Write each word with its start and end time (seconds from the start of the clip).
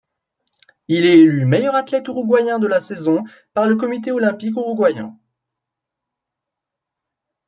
Il 0.87 1.05
est 1.05 1.19
élu 1.19 1.45
meilleur 1.45 1.75
athlète 1.75 2.07
uruguayen 2.07 2.57
de 2.57 2.65
la 2.65 2.81
saison 2.81 3.23
par 3.53 3.67
le 3.67 3.75
Comité 3.75 4.11
Olympique 4.11 4.55
Uruguayen. 4.55 5.15